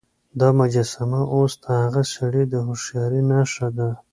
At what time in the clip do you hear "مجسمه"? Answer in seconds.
0.59-1.21